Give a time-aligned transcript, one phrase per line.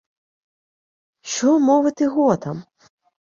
[1.21, 2.63] —Що мовити готам?